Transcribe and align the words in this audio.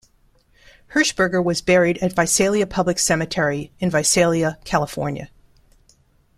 Hershberger 0.95 1.43
was 1.45 1.61
buried 1.61 1.99
at 1.99 2.13
Visalia 2.15 2.65
Public 2.65 2.97
Cemetery 2.97 3.71
in 3.77 3.91
Visalia, 3.91 4.57
California. 4.65 5.29